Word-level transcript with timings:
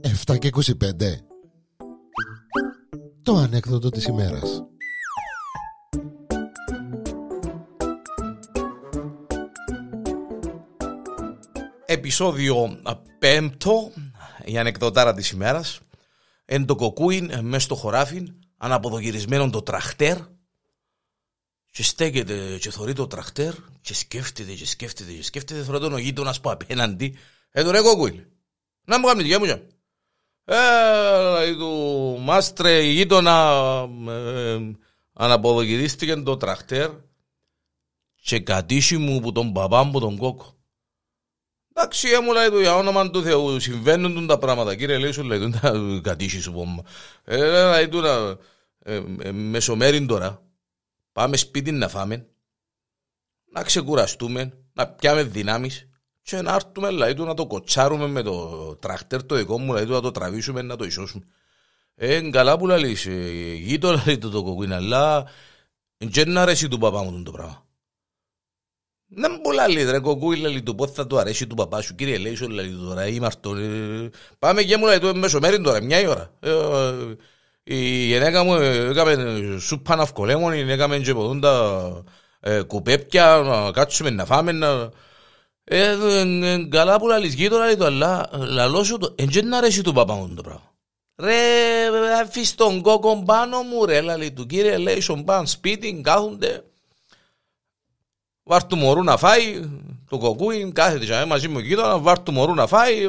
Εφτά 0.00 0.36
και 0.36 0.50
25 0.52 0.72
Το 3.22 3.36
ανέκδοτο 3.36 3.88
της 3.88 4.04
ημέρας. 4.06 4.64
Επισόδιο 11.86 12.78
πέμπτο 13.18 13.92
Η 14.44 14.58
ανεκδοτάρα 14.58 15.14
της 15.14 15.30
ημέρας. 15.30 15.80
Εν 16.44 16.64
το 16.64 16.74
κοκκούιν 16.74 17.30
μες 17.42 17.62
στο 17.62 17.74
χωράφι 17.74 18.32
Αναποδογυρισμένο 18.56 19.50
το 19.50 19.62
τραχτέρ 19.62 20.16
και 21.72 21.82
στέκεται 21.82 22.58
και 22.60 22.70
θωρεί 22.70 22.92
το 22.92 23.06
τραχτέρ 23.06 23.54
και 23.80 23.94
σκέφτεται 23.94 24.52
και 24.52 24.66
σκέφτεται 24.66 25.12
και 25.12 25.22
σκέφτεται 25.22 25.62
θωρεί 25.62 25.78
τον 25.78 25.92
ο 25.92 25.98
γείτονας 25.98 26.40
που 26.40 26.50
απέναντι 26.50 27.16
ε 27.50 27.62
τον 27.62 27.74
εγώ 27.74 27.96
κούιλ 27.96 28.20
να 28.84 28.98
μου 28.98 29.06
κάνεις 29.06 29.28
τη 29.28 29.38
μου 29.38 29.44
ε 30.44 30.56
λέει 31.32 31.56
του 31.56 31.70
μάστρε 32.20 32.84
η 32.84 32.92
γείτονα 32.92 33.88
ε, 34.08 34.58
αναποδογυρίστηκε 35.12 36.16
το 36.16 36.36
τραχτέρ 36.36 36.90
και 38.22 38.40
κατήσι 38.40 38.96
μου 38.96 39.20
που 39.20 39.32
τον 39.32 39.52
παπά 39.52 39.82
μου 39.82 40.00
τον 40.00 40.16
κόκο 40.16 40.56
Εντάξει, 41.74 42.08
μου 42.22 42.32
λέει 42.32 42.48
του 42.48 42.60
για 42.60 42.76
όνομα 42.76 43.10
του 43.10 43.22
Θεού, 43.22 43.60
συμβαίνουν 43.60 44.26
τα 44.26 44.38
πράγματα. 44.38 44.76
Κύριε 44.76 44.98
λέει 44.98 45.12
σου, 45.12 45.22
λέει 45.22 45.38
του, 45.38 45.50
τα 45.50 45.72
κατήσι 46.02 46.40
σου 46.40 46.52
πω. 46.52 46.84
Ε, 47.24 47.70
λέει 47.70 47.88
του, 47.88 48.02
ε, 48.84 49.02
ε, 49.22 49.32
μεσομέριν 49.32 50.06
τώρα, 50.06 50.42
Πάμε 51.12 51.36
σπίτι 51.36 51.72
να 51.72 51.88
φάμε, 51.88 52.26
να 53.52 53.62
ξεκουραστούμε, 53.62 54.52
να 54.72 54.88
πιάμε 54.88 55.22
δυνάμεις 55.22 55.88
και 56.22 56.42
να 56.42 56.54
έρθουμε 56.54 56.88
δηλαδή, 56.88 57.22
να 57.22 57.34
το 57.34 57.46
κοτσάρουμε 57.46 58.06
με 58.06 58.22
το 58.22 58.76
τραχτέρ 58.76 59.24
το 59.24 59.34
δικό 59.34 59.58
μου, 59.58 59.72
δηλαδή, 59.72 59.92
να 59.92 60.00
το 60.00 60.10
τραβήσουμε, 60.10 60.62
να 60.62 60.76
το 60.76 60.84
ισώσουμε. 60.84 61.24
Ε, 61.94 62.30
καλά 62.30 62.58
που 62.58 62.66
λαλείς, 62.66 63.06
ε, 63.06 63.54
γείτο 63.54 64.02
λέει 64.06 64.18
το 64.18 64.30
το 64.30 64.42
κοκκίνο, 64.42 64.74
αλλά 64.74 65.26
δεν 65.96 66.30
να 66.30 66.42
αρέσει 66.42 66.68
του 66.68 66.78
παπά 66.78 67.02
μου 67.02 67.22
το 67.22 67.30
πράγμα. 67.30 67.66
Δεν 69.14 69.40
μου 69.44 69.52
λέει 69.52 69.84
ρε 69.84 69.98
κοκκούι, 69.98 70.36
λέει 70.36 70.62
του 70.62 70.74
πώς 70.74 70.90
θα 70.90 71.06
του 71.06 71.18
αρέσει 71.18 71.46
του 71.46 71.54
παπά 71.54 71.80
σου, 71.80 71.94
κύριε 71.94 72.18
λέει 72.18 72.34
σου, 72.34 72.48
λέει 72.48 72.70
τώρα, 72.70 73.06
είμαστε, 73.06 73.48
ε, 73.48 74.10
πάμε 74.38 74.62
και 74.62 74.76
μου 74.76 74.86
λέει 74.86 74.98
το 74.98 75.14
μεσομέρι 75.14 75.60
τώρα, 75.60 75.82
μια 75.82 76.08
ώρα. 76.08 76.38
Ε, 77.64 77.74
ε, 77.74 77.76
η 77.76 78.06
γυναίκα 78.06 78.44
μου 78.44 78.54
έκαμε 78.54 79.16
σούπα 79.60 79.96
ναυκολέμονη, 79.96 80.72
έκαμε 80.72 80.98
και 80.98 81.14
ποτούν 81.14 81.40
τα 81.40 82.04
ε, 82.40 82.62
κουπέπια, 82.62 83.36
να 83.36 83.70
κάτσουμε 83.70 84.10
να 84.10 84.24
φάμε, 84.24 84.52
να... 84.52 84.90
Ε, 85.64 85.90
ε, 85.90 86.66
καλά 86.70 86.98
που 86.98 87.06
λαλείς 87.06 87.34
γείτονα, 87.34 87.64
λέει 87.64 87.76
το, 87.76 87.84
αλλά 87.84 88.30
λαλό 88.32 88.84
σου 88.84 88.98
το, 88.98 89.14
εν 89.18 89.46
να 89.46 89.56
αρέσει 89.58 89.82
του 89.82 89.92
παπά 89.92 90.14
μου 90.14 90.34
το 90.34 90.42
πράγμα. 90.42 90.70
Ρε, 91.16 92.20
αφήσεις 92.22 92.54
τον 92.54 92.80
κόκκον 92.80 93.24
πάνω 93.24 93.62
μου, 93.62 93.84
ρε, 93.84 94.00
λέει 94.00 94.32
του 94.32 94.46
κύριε, 94.46 94.76
λέει, 94.76 95.00
στον 95.00 95.24
πάνε 95.24 95.46
σπίτι, 95.46 96.00
κάθονται. 96.02 96.64
Βάρ 98.44 98.64
του 98.64 98.76
μωρού 98.76 99.02
να 99.02 99.16
φάει, 99.16 99.70
το 100.08 100.18
κοκκούι, 100.18 100.72
κάθεται 100.72 101.24
μαζί 101.24 101.48
μου 101.48 101.58
γείτονα, 101.58 101.98
βάρ 101.98 102.20
του 102.22 102.32
μωρού 102.32 102.54
να 102.54 102.66
φάει, 102.66 103.08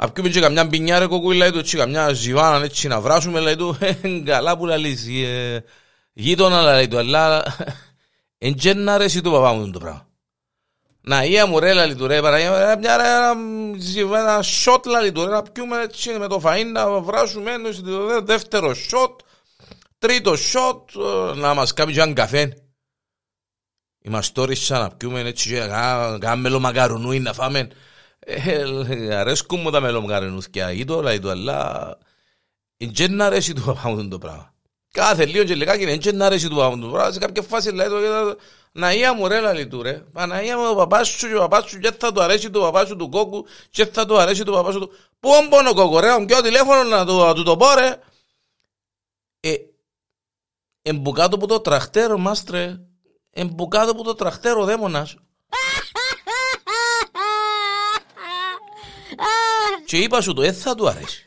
Απκούμε 0.00 0.28
και 0.28 0.40
καμιά 0.40 0.64
μπινιά 0.64 0.98
ρε 0.98 1.06
κοκκούι 1.06 1.36
λέει 1.36 1.50
του, 1.50 1.62
καμιά 1.70 2.12
ζιβάνα 2.12 2.64
έτσι 2.64 2.88
να 2.88 3.00
βράσουμε 3.00 3.40
λέει 3.40 3.56
του, 3.56 3.78
καλά 4.24 4.56
που 4.56 4.66
λαλείς, 4.66 5.06
γείτονα 6.12 6.62
λέει 6.62 6.88
του, 6.88 6.98
αλλά 6.98 7.42
εν 8.38 8.54
και 8.54 8.74
να 8.74 8.94
αρέσει 8.94 9.20
του 9.20 9.30
παπά 9.30 9.52
μου 9.52 9.70
το 9.70 9.78
πράγμα. 9.78 10.08
Να 11.00 11.24
ία 11.24 11.46
μου 11.46 11.58
ρε 11.58 11.72
λαλί 11.72 11.94
του 11.94 12.06
ρε, 12.06 12.20
παραγιά, 12.20 12.78
μια 12.78 12.96
ρε, 12.96 14.18
ένα 14.18 14.42
σότ 14.42 14.86
λαλί 14.86 15.12
του 15.12 15.24
ρε, 15.24 15.30
να 15.30 15.42
πιούμε 15.42 15.82
έτσι 15.82 16.10
με 16.10 16.28
το 16.28 16.40
φαΐν 16.44 16.66
να 16.72 17.00
βράσουμε 17.00 17.50
ένα 17.50 17.70
δεύτερο 18.20 18.74
σότ, 18.74 19.20
τρίτο 19.98 20.36
σότ, 20.36 20.90
να 21.34 21.54
μας 21.54 21.72
κάνει 21.72 21.92
και 21.92 22.00
έναν 22.00 22.14
καφέ. 22.14 22.56
Είμαστε 24.02 24.40
τώρα 24.40 24.54
σαν 24.54 24.80
να 24.80 24.90
πιούμε 24.90 25.20
έτσι 25.20 25.48
και 25.48 25.58
κάνουμε 26.20 26.58
μακαρουνούι 26.58 27.20
να 27.20 27.32
φάμε. 27.32 27.68
Ε, 28.30 29.14
αρέσκουν 29.14 29.60
μου 29.60 29.70
τα 29.70 29.80
μελομγαρενούθκια 29.80 30.72
είδωλα 30.72 31.18
του, 31.18 31.30
αλλά 31.30 31.98
δεν 32.76 33.14
να 33.14 33.26
αρέσει 33.26 33.52
του 33.52 33.62
παπά 33.62 33.88
μου 33.88 34.08
το 34.08 34.18
πράγμα. 34.18 34.54
Κάθε 34.92 35.26
λίγο 35.26 35.44
και 35.44 35.54
λιγάκι 35.54 35.84
δεν 35.84 36.16
να 36.16 36.26
αρέσει 36.26 36.48
του 36.48 36.56
παπά 36.56 36.76
μου 36.76 36.82
το 36.82 36.88
πράγμα. 36.88 37.12
Σε 37.12 37.18
κάποια 37.18 37.42
φάση 37.42 37.72
λέει 37.72 37.88
το 37.88 37.96
Ναία 38.72 39.14
μου 39.14 39.28
ρε 39.28 39.40
λαλί 39.40 39.66
του 39.66 39.82
ρε. 39.82 39.92
Παναγία 40.12 40.58
μου 40.58 40.70
ο 40.70 40.74
παπάς 40.74 41.08
σου 41.08 41.28
και 41.28 41.34
ο 41.34 41.38
παπάς 41.38 41.70
σου 41.70 41.78
και 41.78 41.92
θα 41.98 42.12
του 42.12 42.22
αρέσει 42.22 42.50
του 42.50 42.60
παπάς 42.60 42.88
σου 42.88 42.96
του 42.96 43.08
κόκκου 43.08 43.46
και 43.70 43.86
θα 43.86 44.06
του 44.06 44.18
αρέσει 44.18 44.44
του 44.44 44.52
παπάς 44.52 44.74
σου 44.74 44.80
του. 44.80 44.90
Πού 45.20 45.30
ο 45.68 45.74
κόκκο 45.74 46.00
ρε, 46.00 46.12
ο 46.12 46.42
τηλέφωνο 46.42 46.82
να 46.82 47.06
του, 47.34 47.42
το 47.42 47.56
πω 47.56 47.74
ρε. 47.74 48.00
Ε, 49.40 49.54
εμπουκάτω 50.82 51.38
που 51.38 51.46
το 51.46 51.60
τραχτέρο 51.60 52.18
μάστρε, 52.18 52.80
εμπουκάτω 53.30 53.94
που 53.94 54.02
το 54.02 54.14
τραχτέρο 54.14 54.64
δαίμονας. 54.64 55.16
Και 59.84 59.96
είπα 59.96 60.20
σου 60.20 60.32
το, 60.32 60.42
δεν 60.42 60.54
θα 60.54 60.74
του 60.74 60.88
αρέσει. 60.88 61.22